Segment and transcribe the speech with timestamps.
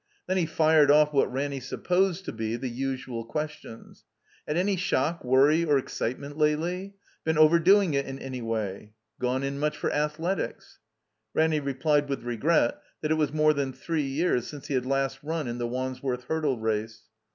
[0.25, 4.03] Then he fired off what Ranny supposed to be the usual questions.
[4.47, 6.95] Had any shock, worry, or excitement lately?
[7.23, 8.93] "Been overdoing it in any way?
[9.19, 10.79] Gone in much for athletics?"
[11.35, 15.19] Ranny replied with regret that it was more than three years since he had last
[15.21, 17.03] run in the Wandsworth Hurdle Race.